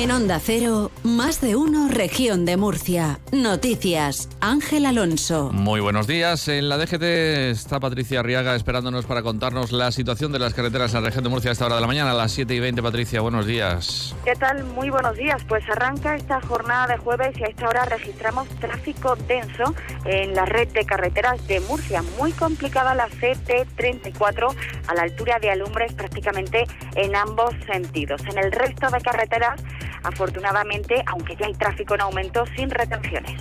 En 0.00 0.10
Onda 0.12 0.40
Cero, 0.40 0.90
más 1.02 1.42
de 1.42 1.56
uno, 1.56 1.86
región 1.90 2.46
de 2.46 2.56
Murcia. 2.56 3.20
Noticias, 3.32 4.30
Ángel 4.40 4.86
Alonso. 4.86 5.50
Muy 5.52 5.80
buenos 5.80 6.06
días. 6.06 6.48
En 6.48 6.70
la 6.70 6.78
DGT 6.78 7.02
está 7.50 7.80
Patricia 7.80 8.20
Arriaga 8.20 8.56
esperándonos 8.56 9.04
para 9.04 9.20
contarnos 9.20 9.72
la 9.72 9.92
situación 9.92 10.32
de 10.32 10.38
las 10.38 10.54
carreteras 10.54 10.94
en 10.94 11.02
la 11.02 11.08
región 11.10 11.24
de 11.24 11.28
Murcia 11.28 11.50
a 11.50 11.52
esta 11.52 11.66
hora 11.66 11.74
de 11.74 11.82
la 11.82 11.86
mañana, 11.86 12.12
a 12.12 12.14
las 12.14 12.32
7 12.32 12.54
y 12.54 12.60
20. 12.60 12.82
Patricia, 12.82 13.20
buenos 13.20 13.44
días. 13.44 14.16
¿Qué 14.24 14.32
tal? 14.36 14.64
Muy 14.64 14.88
buenos 14.88 15.18
días. 15.18 15.44
Pues 15.46 15.68
arranca 15.68 16.16
esta 16.16 16.40
jornada 16.40 16.86
de 16.86 16.96
jueves 16.96 17.38
y 17.38 17.44
a 17.44 17.48
esta 17.48 17.68
hora 17.68 17.84
registramos 17.84 18.48
tráfico 18.58 19.16
denso 19.28 19.74
en 20.06 20.34
la 20.34 20.46
red 20.46 20.68
de 20.68 20.86
carreteras 20.86 21.46
de 21.46 21.60
Murcia. 21.60 22.02
Muy 22.18 22.32
complicada 22.32 22.94
la 22.94 23.06
CT34 23.08 24.54
a 24.86 24.94
la 24.94 25.02
altura 25.02 25.38
de 25.40 25.50
Alumbres 25.50 25.92
prácticamente 25.92 26.66
en 26.94 27.14
ambos 27.14 27.54
sentidos. 27.70 28.22
En 28.30 28.38
el 28.38 28.50
resto 28.50 28.88
de 28.88 28.98
carreteras 29.02 29.60
afortunadamente, 30.02 31.02
aunque 31.06 31.36
ya 31.36 31.46
hay 31.46 31.54
tráfico 31.54 31.94
en 31.94 32.02
aumento, 32.02 32.44
sin 32.56 32.70
retenciones. 32.70 33.40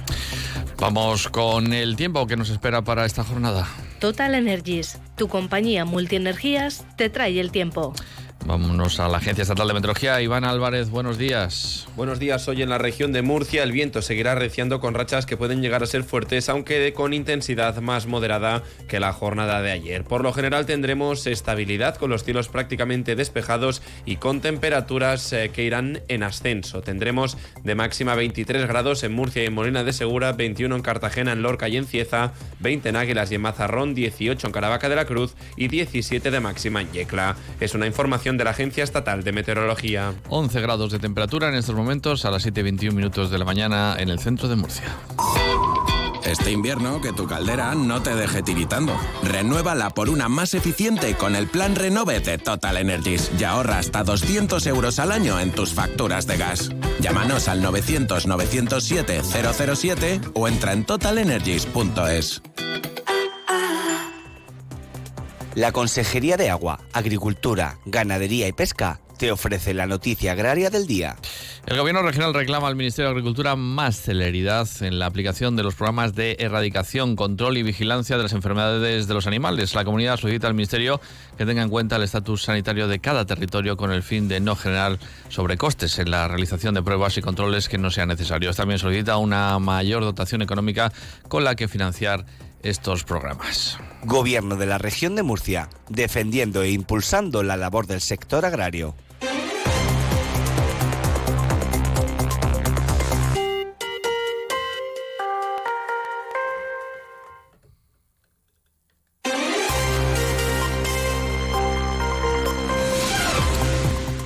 Vamos 0.79 1.27
con 1.27 1.73
el 1.73 1.95
tiempo 1.95 2.25
que 2.25 2.37
nos 2.37 2.49
espera 2.49 2.81
para 2.81 3.05
esta 3.05 3.23
jornada. 3.23 3.67
Total 3.99 4.33
Energies, 4.33 4.99
tu 5.17 5.27
compañía 5.27 5.83
multienergías, 5.83 6.85
te 6.95 7.09
trae 7.09 7.39
el 7.39 7.51
tiempo. 7.51 7.93
Vámonos 8.45 8.99
a 8.99 9.07
la 9.07 9.17
Agencia 9.17 9.41
Estatal 9.43 9.67
de 9.67 9.73
Meteorología. 9.73 10.21
Iván 10.21 10.43
Álvarez, 10.43 10.89
buenos 10.89 11.17
días. 11.17 11.87
Buenos 11.95 12.19
días. 12.19 12.47
Hoy 12.47 12.61
en 12.61 12.69
la 12.69 12.77
región 12.77 13.11
de 13.11 13.21
Murcia 13.21 13.61
el 13.63 13.71
viento 13.71 14.01
seguirá 14.01 14.33
reciando 14.33 14.79
con 14.79 14.93
rachas 14.93 15.25
que 15.25 15.37
pueden 15.37 15.61
llegar 15.61 15.83
a 15.83 15.85
ser 15.85 16.03
fuertes, 16.03 16.49
aunque 16.49 16.93
con 16.93 17.13
intensidad 17.13 17.75
más 17.81 18.07
moderada 18.07 18.63
que 18.87 18.99
la 18.99 19.13
jornada 19.13 19.61
de 19.61 19.71
ayer. 19.71 20.03
Por 20.03 20.23
lo 20.23 20.33
general 20.33 20.65
tendremos 20.65 21.27
estabilidad 21.27 21.97
con 21.97 22.09
los 22.09 22.23
cielos 22.23 22.47
prácticamente 22.47 23.15
despejados 23.15 23.81
y 24.05 24.15
con 24.15 24.41
temperaturas 24.41 25.31
eh, 25.33 25.51
que 25.53 25.63
irán 25.63 26.01
en 26.07 26.23
ascenso. 26.23 26.81
Tendremos 26.81 27.37
de 27.63 27.75
máxima 27.75 28.15
23 28.15 28.67
grados 28.67 29.03
en 29.03 29.13
Murcia 29.13 29.43
y 29.43 29.47
en 29.47 29.53
Molina 29.53 29.83
de 29.83 29.93
Segura, 29.93 30.31
21 30.31 30.77
en 30.77 30.81
Cartagena, 30.81 31.33
en 31.33 31.41
Lorca 31.41 31.67
y 31.67 31.77
en 31.77 31.85
Cieza, 31.85 32.33
20 32.61 32.89
en 32.89 32.95
Águilas 32.95 33.31
y 33.31 33.35
en 33.35 33.41
Mazarrón, 33.41 33.93
18 33.93 34.47
en 34.47 34.53
Caravaca 34.53 34.89
de 34.89 34.95
la 34.95 35.05
Cruz 35.05 35.35
y 35.55 35.67
17 35.67 36.31
de 36.31 36.39
máxima 36.39 36.81
en 36.81 36.91
Yecla. 36.91 37.35
Es 37.59 37.75
una 37.75 37.85
información 37.85 38.28
de 38.37 38.43
la 38.43 38.51
Agencia 38.51 38.83
Estatal 38.83 39.23
de 39.23 39.31
Meteorología. 39.31 40.13
11 40.29 40.61
grados 40.61 40.91
de 40.91 40.99
temperatura 40.99 41.49
en 41.49 41.55
estos 41.55 41.75
momentos 41.75 42.25
a 42.25 42.31
las 42.31 42.45
7.21 42.45 42.93
minutos 42.93 43.31
de 43.31 43.37
la 43.37 43.45
mañana 43.45 43.95
en 43.99 44.09
el 44.09 44.19
centro 44.19 44.47
de 44.47 44.55
Murcia. 44.55 44.85
Este 46.23 46.51
invierno 46.51 47.01
que 47.01 47.13
tu 47.13 47.25
caldera 47.25 47.73
no 47.73 48.03
te 48.03 48.13
deje 48.13 48.43
tiritando. 48.43 48.95
Renuévala 49.23 49.89
por 49.89 50.09
una 50.09 50.29
más 50.29 50.53
eficiente 50.53 51.15
con 51.15 51.35
el 51.35 51.47
plan 51.47 51.75
Renove 51.75 52.19
de 52.19 52.37
Total 52.37 52.77
Energies 52.77 53.31
y 53.39 53.43
ahorra 53.45 53.79
hasta 53.79 54.03
200 54.03 54.65
euros 54.67 54.99
al 54.99 55.11
año 55.11 55.39
en 55.39 55.51
tus 55.51 55.73
facturas 55.73 56.27
de 56.27 56.37
gas. 56.37 56.69
Llámanos 56.99 57.47
al 57.47 57.61
900 57.63 58.27
907 58.27 59.21
007 59.23 60.21
o 60.33 60.47
entra 60.47 60.73
en 60.73 60.85
totalenergies.es. 60.85 62.43
La 65.59 65.73
Consejería 65.73 66.37
de 66.37 66.49
Agua, 66.49 66.79
Agricultura, 66.93 67.79
Ganadería 67.85 68.47
y 68.47 68.53
Pesca 68.53 69.01
te 69.17 69.29
ofrece 69.29 69.73
la 69.73 69.87
noticia 69.87 70.31
agraria 70.31 70.69
del 70.69 70.87
día. 70.87 71.17
El 71.65 71.77
Gobierno 71.77 72.01
regional 72.01 72.33
reclama 72.33 72.69
al 72.69 72.77
Ministerio 72.77 73.09
de 73.09 73.15
Agricultura 73.15 73.57
más 73.57 73.99
celeridad 73.99 74.69
en 74.79 74.99
la 74.99 75.07
aplicación 75.07 75.57
de 75.57 75.63
los 75.63 75.75
programas 75.75 76.15
de 76.15 76.37
erradicación, 76.39 77.17
control 77.17 77.57
y 77.57 77.63
vigilancia 77.63 78.15
de 78.15 78.23
las 78.23 78.31
enfermedades 78.31 79.09
de 79.09 79.13
los 79.13 79.27
animales. 79.27 79.75
La 79.75 79.83
comunidad 79.83 80.15
solicita 80.15 80.47
al 80.47 80.53
Ministerio 80.53 81.01
que 81.37 81.45
tenga 81.45 81.61
en 81.61 81.69
cuenta 81.69 81.97
el 81.97 82.03
estatus 82.03 82.43
sanitario 82.43 82.87
de 82.87 82.99
cada 82.99 83.25
territorio 83.25 83.75
con 83.75 83.91
el 83.91 84.01
fin 84.01 84.29
de 84.29 84.39
no 84.39 84.55
generar 84.55 84.97
sobrecostes 85.27 85.99
en 85.99 86.09
la 86.09 86.29
realización 86.29 86.73
de 86.73 86.83
pruebas 86.83 87.17
y 87.17 87.21
controles 87.21 87.67
que 87.67 87.77
no 87.77 87.91
sean 87.91 88.07
necesarios. 88.07 88.55
También 88.55 88.79
solicita 88.79 89.17
una 89.17 89.59
mayor 89.59 90.03
dotación 90.03 90.41
económica 90.41 90.93
con 91.27 91.43
la 91.43 91.55
que 91.55 91.67
financiar 91.67 92.25
estos 92.63 93.03
programas. 93.03 93.77
Gobierno 94.03 94.55
de 94.55 94.65
la 94.65 94.77
región 94.77 95.15
de 95.15 95.23
Murcia, 95.23 95.69
defendiendo 95.89 96.63
e 96.63 96.71
impulsando 96.71 97.43
la 97.43 97.57
labor 97.57 97.85
del 97.85 98.01
sector 98.01 98.45
agrario. 98.45 98.95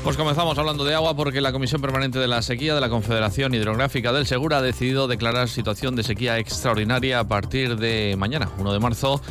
Pues 0.04 0.18
comenzamos 0.18 0.56
hablando 0.60 0.84
de 0.84 0.94
agua 0.94 1.16
porque 1.16 1.42
la 1.42 1.52
Comisión 1.52 1.82
Permanente 1.82 2.20
de 2.20 2.28
la 2.28 2.44
Sequía 2.44 2.76
de 2.76 2.82
la 2.82 2.90
Confederación 2.90 3.56
Hidrográfica 3.56 4.14
del 4.14 4.28
Segura 4.28 4.58
ha 4.58 4.62
decidido 4.62 5.08
declarar 5.08 5.50
situación 5.50 5.96
de 5.96 6.04
sequía 6.04 6.38
extraordinaria 6.38 7.20
a 7.20 7.24
partir 7.28 7.78
de 7.78 8.16
mañana, 8.16 8.50
1 8.60 8.74
de 8.74 8.80
marzo. 8.80 9.22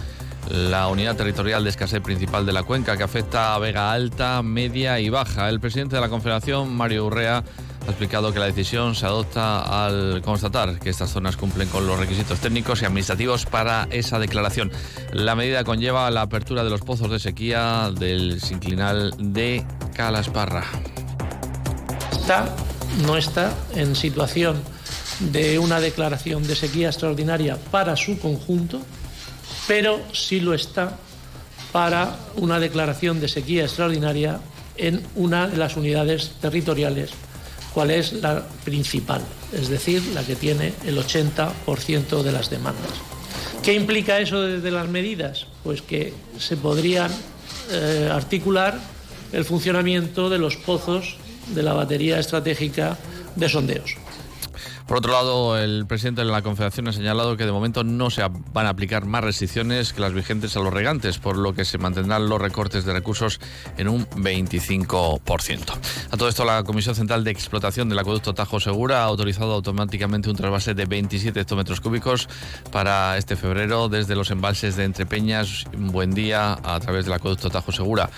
La 0.50 0.88
unidad 0.88 1.16
territorial 1.16 1.64
de 1.64 1.70
escasez 1.70 2.00
principal 2.00 2.44
de 2.44 2.52
la 2.52 2.62
cuenca 2.62 2.96
que 2.96 3.02
afecta 3.02 3.54
a 3.54 3.58
Vega 3.58 3.92
Alta, 3.92 4.42
Media 4.42 4.98
y 5.00 5.08
Baja. 5.08 5.48
El 5.48 5.60
presidente 5.60 5.96
de 5.96 6.02
la 6.02 6.08
Confederación, 6.08 6.74
Mario 6.74 7.06
Urrea, 7.06 7.44
ha 7.86 7.90
explicado 7.90 8.32
que 8.32 8.38
la 8.38 8.46
decisión 8.46 8.94
se 8.94 9.06
adopta 9.06 9.84
al 9.84 10.22
constatar 10.22 10.78
que 10.78 10.90
estas 10.90 11.10
zonas 11.10 11.36
cumplen 11.36 11.68
con 11.68 11.86
los 11.86 11.98
requisitos 11.98 12.38
técnicos 12.38 12.82
y 12.82 12.84
administrativos 12.84 13.46
para 13.46 13.88
esa 13.90 14.18
declaración. 14.18 14.70
La 15.12 15.34
medida 15.34 15.64
conlleva 15.64 16.10
la 16.10 16.22
apertura 16.22 16.62
de 16.64 16.70
los 16.70 16.80
pozos 16.82 17.10
de 17.10 17.18
sequía 17.18 17.90
del 17.92 18.40
sinclinal 18.40 19.14
de 19.18 19.64
Calasparra. 19.94 20.64
Está, 22.12 22.54
no 23.04 23.16
está 23.16 23.52
en 23.74 23.96
situación 23.96 24.62
de 25.18 25.58
una 25.58 25.80
declaración 25.80 26.46
de 26.46 26.54
sequía 26.54 26.88
extraordinaria 26.88 27.56
para 27.70 27.96
su 27.96 28.18
conjunto, 28.18 28.80
pero 29.66 30.00
sí 30.12 30.40
lo 30.40 30.54
está 30.54 30.98
para 31.72 32.16
una 32.36 32.60
declaración 32.60 33.20
de 33.20 33.28
sequía 33.28 33.64
extraordinaria 33.64 34.40
en 34.76 35.02
una 35.16 35.48
de 35.48 35.56
las 35.56 35.76
unidades 35.76 36.32
territoriales 36.40 37.10
cuál 37.72 37.90
es 37.90 38.12
la 38.12 38.46
principal, 38.64 39.22
es 39.52 39.68
decir, 39.68 40.02
la 40.14 40.22
que 40.22 40.36
tiene 40.36 40.74
el 40.84 40.98
80% 40.98 42.22
de 42.22 42.32
las 42.32 42.50
demandas. 42.50 42.92
¿Qué 43.62 43.74
implica 43.74 44.18
eso 44.18 44.42
desde 44.42 44.70
las 44.70 44.88
medidas? 44.88 45.46
Pues 45.62 45.82
que 45.82 46.12
se 46.38 46.56
podrían 46.56 47.10
eh, 47.70 48.10
articular 48.12 48.78
el 49.32 49.44
funcionamiento 49.44 50.28
de 50.28 50.38
los 50.38 50.56
pozos 50.56 51.16
de 51.54 51.62
la 51.62 51.72
batería 51.72 52.18
estratégica 52.18 52.98
de 53.36 53.48
sondeos. 53.48 53.96
Por 54.92 54.98
otro 54.98 55.12
lado, 55.12 55.58
el 55.58 55.86
presidente 55.86 56.22
de 56.22 56.30
la 56.30 56.42
Confederación 56.42 56.86
ha 56.86 56.92
señalado 56.92 57.38
que 57.38 57.46
de 57.46 57.50
momento 57.50 57.82
no 57.82 58.10
se 58.10 58.20
van 58.52 58.66
a 58.66 58.68
aplicar 58.68 59.06
más 59.06 59.24
restricciones 59.24 59.94
que 59.94 60.02
las 60.02 60.12
vigentes 60.12 60.54
a 60.54 60.60
los 60.60 60.70
regantes, 60.70 61.16
por 61.16 61.38
lo 61.38 61.54
que 61.54 61.64
se 61.64 61.78
mantendrán 61.78 62.28
los 62.28 62.38
recortes 62.38 62.84
de 62.84 62.92
recursos 62.92 63.40
en 63.78 63.88
un 63.88 64.06
25%. 64.06 65.78
A 66.10 66.16
todo 66.18 66.28
esto, 66.28 66.44
la 66.44 66.62
Comisión 66.64 66.94
Central 66.94 67.24
de 67.24 67.30
Explotación 67.30 67.88
del 67.88 68.00
Acueducto 68.00 68.34
Tajo 68.34 68.60
Segura 68.60 69.00
ha 69.00 69.04
autorizado 69.04 69.54
automáticamente 69.54 70.28
un 70.28 70.36
trasvase 70.36 70.74
de 70.74 70.84
27 70.84 71.40
hectómetros 71.40 71.80
cúbicos 71.80 72.28
para 72.70 73.16
este 73.16 73.34
febrero 73.34 73.88
desde 73.88 74.14
los 74.14 74.30
embalses 74.30 74.76
de 74.76 74.84
Entrepeñas, 74.84 75.64
Buen 75.74 76.12
Día, 76.12 76.58
a 76.62 76.78
través 76.80 77.06
del 77.06 77.14
Acueducto 77.14 77.48
Tajo 77.48 77.72
Segura. 77.72 78.10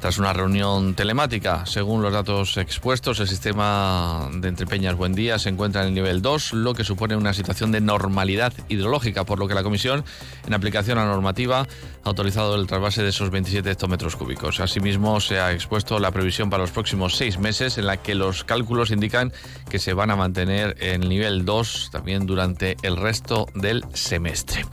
Tras 0.00 0.16
una 0.16 0.32
reunión 0.32 0.94
telemática, 0.94 1.66
según 1.66 2.00
los 2.00 2.14
datos 2.14 2.56
expuestos, 2.56 3.20
el 3.20 3.28
sistema 3.28 4.30
de 4.32 4.48
Entrepeñas 4.48 4.96
Buen 4.96 5.14
Día 5.14 5.38
se 5.38 5.50
encuentra 5.50 5.82
en 5.82 5.88
el 5.88 5.94
nivel 5.94 6.21
2, 6.22 6.54
lo 6.54 6.74
que 6.74 6.84
supone 6.84 7.16
una 7.16 7.34
situación 7.34 7.72
de 7.72 7.80
normalidad 7.80 8.52
hidrológica, 8.68 9.24
por 9.24 9.38
lo 9.38 9.48
que 9.48 9.54
la 9.54 9.62
Comisión, 9.62 10.04
en 10.46 10.54
aplicación 10.54 10.98
a 10.98 11.04
la 11.04 11.10
normativa, 11.10 11.60
ha 11.60 11.66
autorizado 12.08 12.54
el 12.54 12.66
trasvase 12.66 13.02
de 13.02 13.10
esos 13.10 13.30
27 13.30 13.70
hectómetros 13.70 14.16
cúbicos. 14.16 14.60
Asimismo, 14.60 15.20
se 15.20 15.40
ha 15.40 15.52
expuesto 15.52 15.98
la 15.98 16.10
previsión 16.10 16.48
para 16.48 16.62
los 16.62 16.70
próximos 16.70 17.16
seis 17.16 17.38
meses, 17.38 17.78
en 17.78 17.86
la 17.86 17.98
que 17.98 18.14
los 18.14 18.44
cálculos 18.44 18.90
indican 18.90 19.32
que 19.68 19.78
se 19.78 19.92
van 19.92 20.10
a 20.10 20.16
mantener 20.16 20.76
en 20.80 21.02
el 21.02 21.08
nivel 21.08 21.44
2 21.44 21.90
también 21.92 22.26
durante 22.26 22.76
el 22.82 22.96
resto 22.96 23.46
del 23.54 23.84
semestre. 23.92 24.64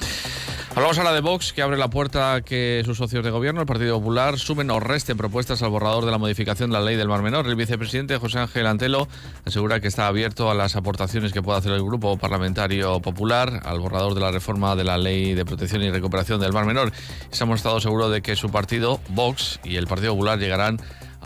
Hablamos 0.75 0.99
ahora 0.99 1.13
de 1.13 1.21
Vox, 1.21 1.51
que 1.51 1.63
abre 1.63 1.77
la 1.77 1.89
puerta 1.89 2.35
a 2.35 2.41
que 2.41 2.83
sus 2.85 2.97
socios 2.97 3.23
de 3.25 3.31
gobierno, 3.31 3.59
el 3.59 3.67
Partido 3.67 3.97
Popular, 3.97 4.37
sumen 4.37 4.69
o 4.69 4.79
resten 4.79 5.17
propuestas 5.17 5.63
al 5.63 5.71
borrador 5.71 6.05
de 6.05 6.11
la 6.11 6.19
modificación 6.19 6.69
de 6.69 6.77
la 6.77 6.83
ley 6.83 6.95
del 6.95 7.07
Mar 7.07 7.23
Menor. 7.23 7.47
El 7.47 7.55
vicepresidente 7.55 8.17
José 8.17 8.39
Ángel 8.39 8.67
Antelo 8.67 9.07
asegura 9.45 9.79
que 9.79 9.87
está 9.87 10.05
abierto 10.05 10.49
a 10.49 10.53
las 10.53 10.75
aportaciones 10.75 11.33
que 11.33 11.41
pueda 11.41 11.57
hacer 11.57 11.71
el 11.71 11.83
Grupo 11.83 12.17
Parlamentario 12.17 13.01
Popular 13.01 13.61
al 13.65 13.79
borrador 13.79 14.13
de 14.13 14.21
la 14.21 14.31
reforma 14.31 14.75
de 14.75 14.83
la 14.83 14.97
ley 14.99 15.33
de 15.33 15.43
protección 15.43 15.81
y 15.81 15.89
recuperación 15.89 16.39
del 16.39 16.53
Mar 16.53 16.65
Menor. 16.65 16.93
se 17.31 17.43
ha 17.43 17.47
mostrado 17.47 17.81
seguro 17.81 18.09
de 18.09 18.21
que 18.21 18.35
su 18.35 18.49
partido, 18.49 19.01
Vox, 19.09 19.59
y 19.63 19.75
el 19.75 19.87
Partido 19.87 20.13
Popular 20.13 20.37
llegarán 20.37 20.79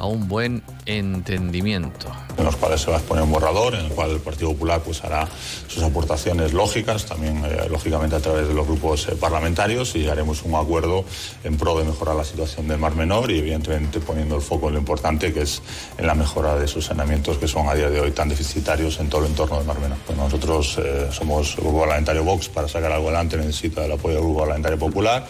un 0.05 0.27
buen 0.27 0.63
entendimiento. 0.85 2.11
En 2.37 2.45
los 2.45 2.55
cuales 2.55 2.81
se 2.81 2.89
va 2.89 2.97
a 2.97 2.99
exponer 2.99 3.23
un 3.23 3.31
borrador, 3.31 3.75
en 3.75 3.85
el 3.85 3.91
cual 3.91 4.11
el 4.11 4.19
Partido 4.19 4.51
Popular 4.51 4.81
pues, 4.83 5.03
hará 5.03 5.27
sus 5.67 5.83
aportaciones 5.83 6.53
lógicas, 6.53 7.05
también 7.05 7.43
eh, 7.45 7.67
lógicamente 7.69 8.15
a 8.15 8.19
través 8.19 8.47
de 8.47 8.53
los 8.53 8.65
grupos 8.65 9.07
eh, 9.07 9.15
parlamentarios 9.15 9.95
y 9.95 10.07
haremos 10.07 10.43
un 10.43 10.55
acuerdo 10.55 11.05
en 11.43 11.57
pro 11.57 11.77
de 11.77 11.85
mejorar 11.85 12.15
la 12.15 12.23
situación 12.23 12.67
del 12.67 12.79
Mar 12.79 12.95
Menor 12.95 13.31
y 13.31 13.39
evidentemente 13.39 13.99
poniendo 13.99 14.35
el 14.35 14.41
foco 14.41 14.67
en 14.67 14.73
lo 14.73 14.79
importante 14.79 15.33
que 15.33 15.41
es 15.41 15.61
en 15.97 16.07
la 16.07 16.15
mejora 16.15 16.55
de 16.55 16.67
sus 16.67 16.85
saneamientos 16.85 17.37
que 17.37 17.47
son 17.47 17.67
a 17.67 17.75
día 17.75 17.89
de 17.89 17.99
hoy 17.99 18.11
tan 18.11 18.29
deficitarios 18.29 18.99
en 18.99 19.09
todo 19.09 19.21
el 19.21 19.31
entorno 19.31 19.57
del 19.57 19.65
Mar 19.65 19.79
Menor. 19.79 19.97
nosotros 20.17 20.77
eh, 20.79 21.09
somos 21.11 21.55
el 21.57 21.63
grupo 21.63 21.81
parlamentario 21.81 22.23
Vox, 22.23 22.49
para 22.49 22.67
sacar 22.67 22.91
algo 22.91 23.07
adelante 23.07 23.37
necesita 23.37 23.85
el 23.85 23.91
apoyo 23.91 24.15
del 24.15 24.23
grupo 24.23 24.39
parlamentario 24.39 24.79
popular. 24.79 25.25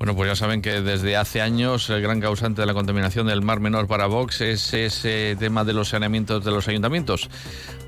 Bueno, 0.00 0.16
pues 0.16 0.30
ya 0.30 0.34
saben 0.34 0.62
que 0.62 0.80
desde 0.80 1.18
hace 1.18 1.42
años 1.42 1.90
el 1.90 2.00
gran 2.00 2.22
causante 2.22 2.62
de 2.62 2.66
la 2.66 2.72
contaminación 2.72 3.26
del 3.26 3.42
Mar 3.42 3.60
Menor 3.60 3.86
para 3.86 4.06
Vox 4.06 4.40
es 4.40 4.72
ese 4.72 5.36
tema 5.38 5.62
de 5.62 5.74
los 5.74 5.90
saneamientos 5.90 6.42
de 6.42 6.50
los 6.50 6.66
ayuntamientos. 6.68 7.28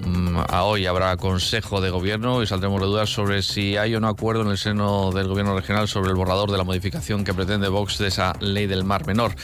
Mm, 0.05 0.37
a 0.47 0.65
hoy 0.65 0.85
habrá 0.85 1.17
consejo 1.17 1.81
de 1.81 1.89
gobierno 1.89 2.43
y 2.43 2.47
saldremos 2.47 2.83
de 2.83 2.87
dudas 2.87 3.09
sobre 3.09 3.41
si 3.41 3.79
hay 3.79 3.95
o 3.95 4.01
no 4.01 4.09
acuerdo 4.09 4.43
en 4.43 4.49
el 4.49 4.59
seno 4.59 5.11
del 5.11 5.27
gobierno 5.27 5.57
regional 5.57 5.89
sobre 5.89 6.11
el 6.11 6.17
borrador 6.17 6.51
de 6.51 6.59
la 6.59 6.65
modificación 6.65 7.25
que 7.25 7.33
pretende 7.33 7.69
Vox 7.69 7.97
de 7.97 8.09
esa 8.09 8.35
ley 8.41 8.67
del 8.67 8.85
Mar 8.85 9.07
Menor. 9.07 9.35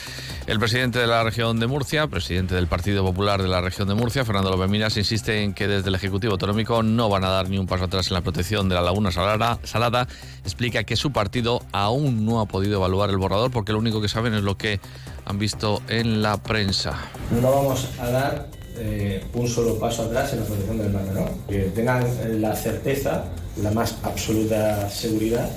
El 0.45 0.59
presidente 0.59 0.99
de 0.99 1.07
la 1.07 1.23
región 1.23 1.59
de 1.59 1.65
Murcia, 1.65 2.05
presidente 2.05 2.53
del 2.53 2.67
Partido 2.67 3.03
Popular 3.03 3.41
de 3.41 3.47
la 3.47 3.61
región 3.61 3.87
de 3.87 3.95
Murcia, 3.95 4.25
Fernando 4.25 4.51
López 4.51 4.69
Miras, 4.69 4.95
insiste 4.95 5.41
en 5.41 5.55
que 5.55 5.67
desde 5.67 5.89
el 5.89 5.95
Ejecutivo 5.95 6.33
Autonómico 6.33 6.83
no 6.83 7.09
van 7.09 7.23
a 7.23 7.29
dar 7.29 7.49
ni 7.49 7.57
un 7.57 7.65
paso 7.65 7.85
atrás 7.85 8.09
en 8.09 8.13
la 8.13 8.21
protección 8.21 8.69
de 8.69 8.75
la 8.75 8.81
laguna 8.81 9.11
salada. 9.11 9.57
salada. 9.63 10.07
Explica 10.43 10.83
que 10.83 10.95
su 10.95 11.11
partido 11.11 11.63
aún 11.71 12.25
no 12.25 12.39
ha 12.39 12.45
podido 12.45 12.58
podido 12.59 12.75
evaluar 12.75 13.09
el 13.09 13.15
borrador 13.15 13.51
porque 13.51 13.71
lo 13.71 13.79
único 13.79 14.01
que 14.01 14.09
saben 14.09 14.33
es 14.33 14.43
lo 14.43 14.57
que 14.57 14.81
han 15.23 15.39
visto 15.39 15.81
en 15.87 16.21
la 16.21 16.43
prensa. 16.43 16.93
No 17.41 17.49
vamos 17.51 17.87
a 18.01 18.09
dar 18.09 18.49
eh, 18.77 19.23
un 19.33 19.47
solo 19.47 19.79
paso 19.79 20.03
atrás 20.03 20.33
en 20.33 20.41
la 20.41 20.45
protección 20.45 20.77
del 20.77 20.91
mar 20.91 21.03
menor. 21.05 21.29
Que 21.47 21.59
tengan 21.73 22.03
la 22.41 22.53
certeza, 22.57 23.23
la 23.63 23.71
más 23.71 23.95
absoluta 24.03 24.89
seguridad 24.89 25.49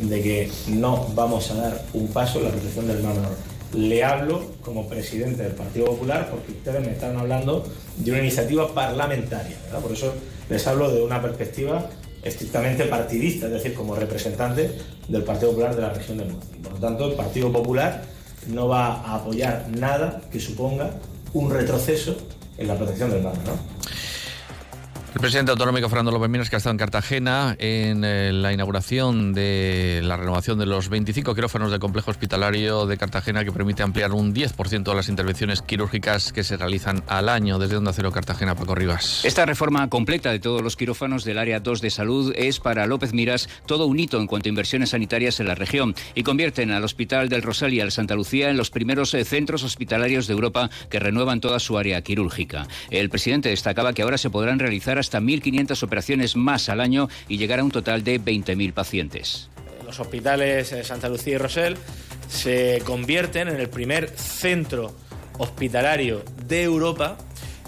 de 0.00 0.22
que 0.22 0.50
no 0.68 1.08
vamos 1.14 1.50
a 1.50 1.54
dar 1.56 1.84
un 1.92 2.08
paso 2.08 2.38
en 2.38 2.44
la 2.46 2.50
protección 2.52 2.86
del 2.86 3.02
mar 3.02 3.14
menor. 3.14 3.36
Le 3.74 4.02
hablo 4.02 4.42
como 4.62 4.88
presidente 4.88 5.42
del 5.42 5.52
Partido 5.52 5.84
Popular 5.84 6.30
porque 6.30 6.52
ustedes 6.52 6.80
me 6.80 6.92
están 6.92 7.14
hablando 7.18 7.62
de 7.98 8.10
una 8.10 8.20
iniciativa 8.20 8.72
parlamentaria. 8.72 9.58
Por 9.82 9.92
eso 9.92 10.14
les 10.48 10.66
hablo 10.66 10.90
de 10.90 11.02
una 11.02 11.20
perspectiva 11.20 11.90
estrictamente 12.22 12.84
partidista, 12.84 13.46
es 13.46 13.52
decir, 13.52 13.74
como 13.74 13.94
representante 13.94 14.70
del 15.08 15.22
Partido 15.22 15.50
Popular 15.50 15.76
de 15.76 15.82
la 15.82 15.90
región 15.90 16.18
de 16.18 16.24
Murcia. 16.24 16.56
Por 16.62 16.72
lo 16.72 16.78
tanto, 16.78 17.08
el 17.08 17.14
Partido 17.14 17.52
Popular 17.52 18.02
no 18.48 18.68
va 18.68 18.94
a 18.94 19.16
apoyar 19.16 19.66
nada 19.68 20.20
que 20.30 20.40
suponga 20.40 20.90
un 21.32 21.50
retroceso 21.50 22.16
en 22.56 22.68
la 22.68 22.76
protección 22.76 23.10
del 23.10 23.22
mar. 23.22 23.34
¿no? 23.44 23.52
El 25.14 25.22
presidente 25.22 25.50
autonómico 25.50 25.88
Fernando 25.88 26.12
López 26.12 26.28
Minas, 26.28 26.50
que 26.50 26.56
ha 26.56 26.58
estado 26.58 26.72
en 26.72 26.78
Cartagena 26.78 27.56
en 27.58 28.04
eh, 28.04 28.30
la 28.32 28.52
inauguración 28.52 29.32
de 29.32 30.00
la 30.04 30.18
renovación 30.18 30.58
de 30.58 30.66
los 30.66 30.90
25 30.90 31.34
quirófanos 31.34 31.70
del 31.70 31.80
complejo 31.80 32.10
hospitalario 32.10 32.86
de 32.86 32.98
Cartagena, 32.98 33.42
que 33.42 33.50
permite 33.50 33.82
ampliar 33.82 34.12
un 34.12 34.34
10% 34.34 34.82
de 34.82 34.94
las 34.94 35.08
intervenciones 35.08 35.62
quirúrgicas 35.62 36.32
que 36.32 36.44
se 36.44 36.58
realizan 36.58 37.02
al 37.08 37.30
año. 37.30 37.58
Desde 37.58 37.76
Onda 37.76 37.94
Cero 37.94 38.12
Cartagena, 38.12 38.54
Paco 38.54 38.74
Rivas. 38.74 39.24
Esta 39.24 39.46
reforma 39.46 39.88
completa 39.88 40.30
de 40.30 40.40
todos 40.40 40.60
los 40.60 40.76
quirófanos 40.76 41.24
del 41.24 41.38
área 41.38 41.60
2 41.60 41.80
de 41.80 41.90
salud 41.90 42.32
es 42.36 42.60
para 42.60 42.86
López 42.86 43.14
Miras 43.14 43.48
todo 43.66 43.86
un 43.86 43.98
hito 43.98 44.20
en 44.20 44.26
cuanto 44.26 44.48
a 44.48 44.50
inversiones 44.50 44.90
sanitarias 44.90 45.40
en 45.40 45.48
la 45.48 45.54
región 45.54 45.94
y 46.14 46.22
convierten 46.22 46.70
al 46.70 46.84
Hospital 46.84 47.30
del 47.30 47.42
Rosal 47.42 47.72
y 47.72 47.80
al 47.80 47.92
Santa 47.92 48.14
Lucía 48.14 48.50
en 48.50 48.58
los 48.58 48.70
primeros 48.70 49.14
eh, 49.14 49.24
centros 49.24 49.64
hospitalarios 49.64 50.26
de 50.26 50.34
Europa 50.34 50.68
que 50.90 50.98
renuevan 50.98 51.40
toda 51.40 51.60
su 51.60 51.78
área 51.78 52.02
quirúrgica. 52.02 52.68
El 52.90 53.08
presidente 53.08 53.48
destacaba 53.48 53.94
que 53.94 54.02
ahora 54.02 54.18
se 54.18 54.28
podrán 54.28 54.58
realizar 54.58 54.97
hasta 54.98 55.18
hasta 55.18 55.20
1.500 55.20 55.82
operaciones 55.82 56.36
más 56.36 56.68
al 56.68 56.80
año 56.80 57.08
y 57.28 57.38
llegar 57.38 57.60
a 57.60 57.64
un 57.64 57.70
total 57.70 58.04
de 58.04 58.20
20.000 58.20 58.72
pacientes. 58.72 59.48
Los 59.84 59.98
hospitales 60.00 60.74
Santa 60.82 61.08
Lucía 61.08 61.34
y 61.34 61.38
Rosell 61.38 61.76
se 62.28 62.82
convierten 62.84 63.48
en 63.48 63.58
el 63.58 63.70
primer 63.70 64.10
centro 64.10 64.94
hospitalario 65.38 66.22
de 66.46 66.62
Europa 66.62 67.16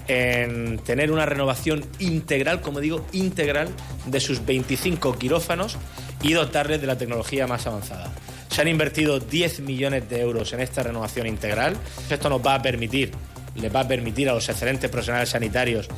en 0.06 0.78
tener 0.80 1.12
una 1.12 1.24
renovación 1.24 1.84
integral, 1.98 2.60
como 2.60 2.80
digo, 2.80 3.06
integral 3.12 3.68
de 4.06 4.20
sus 4.20 4.44
25 4.44 5.16
quirófanos 5.18 5.76
y 6.20 6.32
dotarles 6.32 6.80
de 6.80 6.86
la 6.86 6.98
tecnología 6.98 7.46
más 7.46 7.66
avanzada. 7.66 8.12
Se 8.50 8.60
han 8.60 8.68
invertido 8.68 9.20
10 9.20 9.60
millones 9.60 10.10
de 10.10 10.20
euros 10.20 10.52
en 10.52 10.60
esta 10.60 10.82
renovación 10.82 11.26
integral. 11.26 11.76
Esto 12.10 12.28
nos 12.28 12.44
va 12.44 12.56
a 12.56 12.62
permitir, 12.62 13.12
les 13.54 13.74
va 13.74 13.80
a 13.80 13.88
permitir 13.88 14.28
a 14.28 14.34
los 14.34 14.48
excelentes 14.48 14.90
profesionales 14.90 15.28
sanitarios 15.28 15.88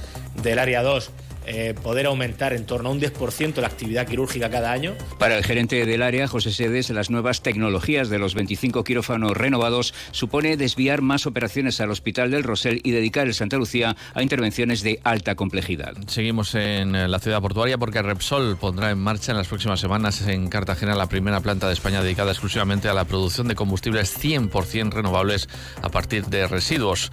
del 0.43 0.59
área 0.59 0.83
2 0.83 1.11
eh, 1.47 1.75
poder 1.83 2.07
aumentar 2.07 2.53
en 2.53 2.67
torno 2.67 2.89
a 2.89 2.93
un 2.93 3.01
10% 3.01 3.57
la 3.57 3.67
actividad 3.67 4.07
quirúrgica 4.07 4.51
cada 4.51 4.73
año. 4.73 4.95
Para 5.19 5.37
el 5.37 5.45
gerente 5.45 5.85
del 5.87 6.03
área, 6.03 6.29
José 6.29 6.53
Sedes, 6.53 6.91
las 6.91 7.11
nuevas 7.11 7.43
tecnologías 7.43 8.09
de 8.09 8.19
los 8.19 8.35
25 8.35 8.85
quirófanos 8.85 9.37
renovados 9.37 9.95
supone 10.11 10.57
desviar 10.57 11.03
más 11.03 11.27
operaciones 11.27 11.81
al 11.81 11.91
Hospital 11.91 12.31
del 12.31 12.45
Rosell 12.45 12.81
y 12.85 12.91
dedicar 12.91 13.27
el 13.27 13.35
Santa 13.35 13.57
Lucía 13.57 13.97
a 14.15 14.23
intervenciones 14.23 14.83
de 14.83 15.01
alta 15.05 15.35
complejidad. 15.35 15.95
Seguimos 16.07 16.55
en 16.55 16.95
eh, 16.95 17.09
la 17.09 17.19
ciudad 17.19 17.41
portuaria 17.41 17.79
porque 17.79 18.03
Repsol 18.03 18.57
pondrá 18.57 18.91
en 18.91 18.99
marcha 18.99 19.33
en 19.33 19.39
las 19.39 19.49
próximas 19.49 19.81
semanas 19.81 20.27
en 20.27 20.49
Cartagena 20.49 20.95
la 20.95 21.09
primera 21.09 21.41
planta 21.41 21.67
de 21.67 21.75
España 21.75 22.03
dedicada 22.03 22.33
exclusivamente 22.33 22.89
a 22.89 22.95
la 22.95 23.05
producción 23.05 23.49
de 23.49 23.55
combustibles 23.55 24.19
100% 24.19 24.93
renovables 24.93 25.49
a 25.83 25.89
partir 25.89 26.27
de 26.27 26.47
residuos. 26.47 27.11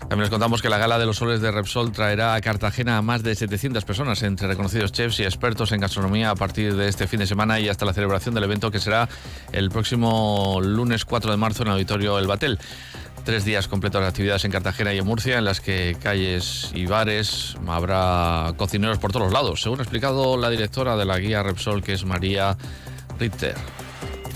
También 0.00 0.22
les 0.22 0.30
contamos 0.30 0.60
que 0.60 0.68
la 0.68 0.78
gala 0.78 0.98
de 0.98 1.06
los 1.06 1.16
soles 1.16 1.40
de 1.40 1.50
Repsol 1.50 1.92
traerá 1.92 2.34
a 2.34 2.40
Cartagena 2.40 2.98
a 2.98 3.02
más 3.02 3.22
de 3.22 3.34
700 3.34 3.71
personas, 3.80 4.22
entre 4.22 4.46
reconocidos 4.46 4.92
chefs 4.92 5.20
y 5.20 5.24
expertos 5.24 5.72
en 5.72 5.80
gastronomía, 5.80 6.30
a 6.30 6.34
partir 6.34 6.76
de 6.76 6.88
este 6.88 7.08
fin 7.08 7.20
de 7.20 7.26
semana 7.26 7.58
y 7.58 7.68
hasta 7.68 7.84
la 7.84 7.92
celebración 7.92 8.34
del 8.34 8.44
evento 8.44 8.70
que 8.70 8.78
será 8.78 9.08
el 9.52 9.70
próximo 9.70 10.60
lunes 10.62 11.04
4 11.04 11.30
de 11.30 11.36
marzo 11.36 11.62
en 11.62 11.68
el 11.68 11.72
Auditorio 11.74 12.18
El 12.18 12.26
Batel. 12.26 12.58
Tres 13.24 13.44
días 13.44 13.68
completos 13.68 14.02
de 14.02 14.08
actividades 14.08 14.44
en 14.44 14.50
Cartagena 14.50 14.92
y 14.92 14.98
en 14.98 15.06
Murcia, 15.06 15.38
en 15.38 15.44
las 15.44 15.60
que 15.60 15.96
calles 16.02 16.70
y 16.74 16.86
bares 16.86 17.56
habrá 17.66 18.52
cocineros 18.56 18.98
por 18.98 19.12
todos 19.12 19.32
lados, 19.32 19.62
según 19.62 19.78
ha 19.80 19.82
explicado 19.82 20.36
la 20.36 20.50
directora 20.50 20.96
de 20.96 21.04
la 21.04 21.18
guía 21.18 21.42
Repsol, 21.42 21.82
que 21.82 21.94
es 21.94 22.04
María 22.04 22.56
Ritter. 23.18 23.56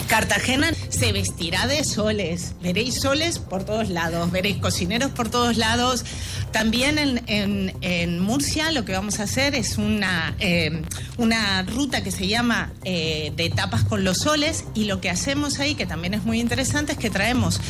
Cartagena 0.07 0.73
se 0.89 1.13
vestirá 1.13 1.67
de 1.67 1.85
soles, 1.85 2.55
veréis 2.63 3.01
soles 3.01 3.39
por 3.39 3.65
todos 3.65 3.89
lados, 3.89 4.31
veréis 4.31 4.59
cocineros 4.59 5.11
por 5.11 5.31
todos 5.31 5.57
lados. 5.57 6.05
También 6.53 7.23
en, 7.27 8.19
Murcia 8.21 8.71
lo 8.73 8.85
que 8.85 8.93
vamos 8.93 9.21
a 9.21 9.25
hacer 9.25 9.55
es 9.55 9.79
una, 9.79 10.35
eh, 10.39 10.83
una 11.19 11.63
ruta 11.63 12.03
que 12.03 12.11
se 12.11 12.27
llama 12.29 12.73
eh, 12.85 13.33
de 13.37 13.51
tapas 13.51 13.85
con 13.85 14.05
los 14.05 14.19
soles 14.19 14.65
y 14.75 14.85
lo 14.85 15.01
que 15.01 15.11
hacemos 15.11 15.59
ahí, 15.59 15.75
que 15.75 15.87
también 15.87 16.15
es 16.15 16.25
muy 16.25 16.41
interesante, 16.41 16.93
es 16.93 16.99
que 16.99 17.11
traemos 17.11 17.61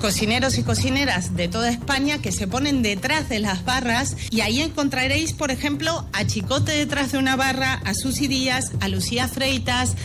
cocineros 0.00 0.56
y 0.56 0.62
cocineras 0.62 1.36
de 1.36 1.48
toda 1.48 1.70
España 1.70 2.22
que 2.22 2.32
se 2.32 2.46
ponen 2.46 2.82
detrás 2.82 3.28
de 3.28 3.38
las 3.38 3.64
barras 3.64 4.16
y 4.30 4.40
ahí 4.40 4.62
encontraréis, 4.62 5.34
por 5.34 5.50
ejemplo, 5.50 6.06
a 6.12 6.26
Chicote 6.26 6.72
detrás 6.72 7.12
de 7.12 7.18
una 7.18 7.36
barra, 7.36 7.74
a 7.84 7.94
Susi 7.94 8.26
Díaz, 8.26 8.72
a 8.80 8.88
Lucía 8.88 9.28
Freitas. 9.28 9.96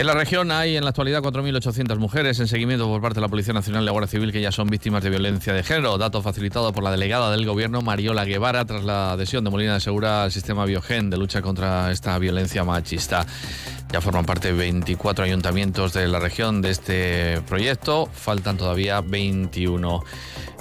En 0.00 0.06
la 0.06 0.14
región 0.14 0.50
hay 0.50 0.78
en 0.78 0.84
la 0.84 0.88
actualidad 0.88 1.22
4.800 1.22 1.98
mujeres 1.98 2.40
en 2.40 2.48
seguimiento 2.48 2.86
por 2.86 3.02
parte 3.02 3.16
de 3.16 3.20
la 3.20 3.28
Policía 3.28 3.52
Nacional 3.52 3.82
y 3.82 3.84
la 3.84 3.92
Guardia 3.92 4.10
Civil 4.10 4.32
que 4.32 4.40
ya 4.40 4.50
son 4.50 4.70
víctimas 4.70 5.02
de 5.02 5.10
violencia 5.10 5.52
de 5.52 5.62
género. 5.62 5.98
Dato 5.98 6.22
facilitado 6.22 6.72
por 6.72 6.82
la 6.82 6.90
delegada 6.90 7.30
del 7.30 7.44
Gobierno, 7.44 7.82
Mariola 7.82 8.24
Guevara, 8.24 8.64
tras 8.64 8.82
la 8.82 9.12
adhesión 9.12 9.44
de 9.44 9.50
Molina 9.50 9.74
de 9.74 9.80
Segura 9.80 10.22
al 10.22 10.32
sistema 10.32 10.64
Biogen 10.64 11.10
de 11.10 11.18
lucha 11.18 11.42
contra 11.42 11.92
esta 11.92 12.18
violencia 12.18 12.64
machista. 12.64 13.26
Ya 13.92 14.00
forman 14.00 14.24
parte 14.24 14.52
24 14.52 15.24
ayuntamientos 15.24 15.92
de 15.92 16.06
la 16.06 16.20
región 16.20 16.62
de 16.62 16.70
este 16.70 17.40
proyecto, 17.48 18.08
faltan 18.12 18.56
todavía 18.56 19.00
21. 19.00 20.04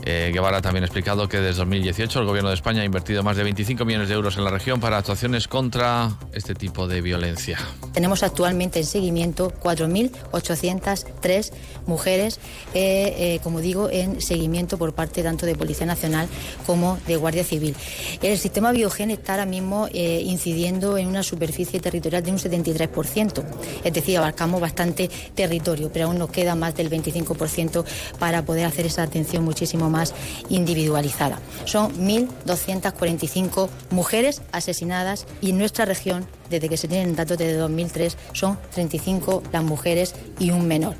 Eh, 0.03 0.31
Guevara 0.33 0.62
también 0.62 0.83
ha 0.83 0.88
explicado 0.88 1.27
que 1.27 1.38
desde 1.38 1.59
2018 1.59 2.21
el 2.21 2.25
Gobierno 2.25 2.50
de 2.50 2.55
España 2.55 2.81
ha 2.81 2.86
invertido 2.86 3.21
más 3.21 3.38
de 3.38 3.43
25 3.43 3.86
millones 3.86 4.09
de 4.09 4.15
euros 4.15 4.38
en 4.38 4.45
la 4.45 4.50
región 4.50 4.79
para 4.79 4.98
actuaciones 4.98 5.48
contra 5.48 6.17
este 6.33 6.55
tipo 6.55 6.88
de 6.88 7.01
violencia. 7.01 7.59
Tenemos 7.93 8.24
actualmente 8.24 8.79
en 8.79 8.86
seguimiento 8.86 9.53
4.803 9.62 11.51
mujeres, 11.86 12.39
eh, 12.74 13.13
eh, 13.36 13.39
como 13.43 13.59
digo, 13.62 13.89
en 13.91 14.21
seguimiento 14.21 14.79
por 14.79 14.93
parte 14.93 15.21
tanto 15.21 15.45
de 15.45 15.53
Policía 15.55 15.86
Nacional 15.86 16.27
como 16.65 16.98
de 17.05 17.15
Guardia 17.17 17.43
Civil. 17.43 17.75
El 18.24 18.39
sistema 18.39 18.71
Biogen 18.71 19.12
está 19.12 19.33
ahora 19.33 19.45
mismo 19.45 19.88
incidiendo 19.93 20.98
en 20.98 21.07
una 21.07 21.21
superficie 21.24 21.79
territorial 21.79 22.24
de 22.24 22.31
un 22.31 22.38
73%. 22.38 23.18
25%. 23.19 23.43
Es 23.83 23.93
decir, 23.93 24.17
abarcamos 24.17 24.61
bastante 24.61 25.09
territorio, 25.35 25.91
pero 25.91 26.05
aún 26.07 26.17
nos 26.17 26.29
queda 26.29 26.55
más 26.55 26.75
del 26.75 26.89
25% 26.89 27.85
para 28.17 28.43
poder 28.43 28.65
hacer 28.65 28.85
esa 28.85 29.03
atención 29.03 29.43
muchísimo 29.43 29.89
más 29.89 30.13
individualizada. 30.49 31.39
Son 31.65 31.93
1.245 31.97 33.69
mujeres 33.91 34.41
asesinadas 34.51 35.25
y 35.41 35.51
en 35.51 35.57
nuestra 35.57 35.85
región 35.85 36.25
desde 36.50 36.70
que 36.70 36.77
se 36.77 36.88
tienen 36.88 37.15
datos 37.15 37.38
desde 37.38 37.58
2003, 37.58 38.18
son 38.34 38.58
35 38.74 39.44
las 39.51 39.63
mujeres 39.63 40.15
y 40.39 40.51
un 40.51 40.68
menor. 40.68 40.96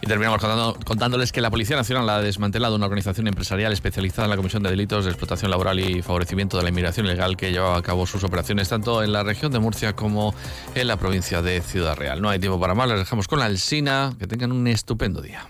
Y 0.00 0.06
terminamos 0.06 0.40
contándoles 0.84 1.30
que 1.30 1.40
la 1.40 1.50
Policía 1.50 1.76
Nacional 1.76 2.08
ha 2.08 2.20
desmantelado 2.20 2.74
una 2.76 2.86
organización 2.86 3.28
empresarial 3.28 3.72
especializada 3.72 4.24
en 4.24 4.30
la 4.30 4.36
comisión 4.36 4.62
de 4.62 4.70
delitos 4.70 5.04
de 5.04 5.10
explotación 5.10 5.50
laboral 5.50 5.78
y 5.78 6.02
favorecimiento 6.02 6.56
de 6.56 6.64
la 6.64 6.70
inmigración 6.70 7.06
ilegal 7.06 7.36
que 7.36 7.52
llevaba 7.52 7.76
a 7.76 7.82
cabo 7.82 8.06
sus 8.06 8.24
operaciones 8.24 8.68
tanto 8.68 9.02
en 9.02 9.12
la 9.12 9.22
región 9.22 9.52
de 9.52 9.60
Murcia 9.60 9.94
como 9.94 10.34
en 10.74 10.88
la 10.88 10.96
provincia 10.96 11.42
de 11.42 11.60
Ciudad 11.60 11.96
Real. 11.96 12.20
No 12.20 12.28
hay 12.30 12.38
tiempo 12.38 12.58
para 12.58 12.74
más, 12.74 12.88
les 12.88 12.98
dejamos 12.98 13.28
con 13.28 13.38
la 13.38 13.46
Alsina. 13.46 14.12
Que 14.18 14.26
tengan 14.26 14.52
un 14.52 14.66
estupendo 14.66 15.20
día. 15.20 15.48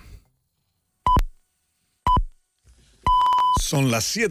Son 3.61 3.91
las 3.91 4.05
7. 4.05 4.29